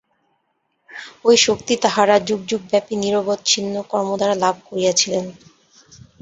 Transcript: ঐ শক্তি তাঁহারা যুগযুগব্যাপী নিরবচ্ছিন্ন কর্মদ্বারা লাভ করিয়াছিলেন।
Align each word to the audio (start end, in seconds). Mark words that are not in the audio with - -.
ঐ 1.25 1.39
শক্তি 1.39 1.73
তাঁহারা 1.83 2.15
যুগযুগব্যাপী 2.27 2.93
নিরবচ্ছিন্ন 2.97 3.73
কর্মদ্বারা 3.91 4.35
লাভ 4.43 4.55
করিয়াছিলেন। 4.67 5.25